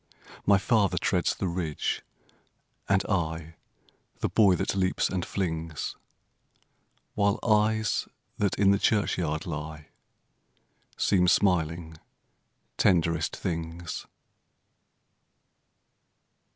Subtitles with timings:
[0.47, 2.01] My father treads the ridge,
[2.89, 3.53] and I
[4.17, 5.95] The boy that leaps and flings,
[7.13, 8.07] While eyes
[8.39, 9.89] that in the churchyard lie
[10.97, 11.97] Seem smiling
[12.77, 14.07] tenderest things.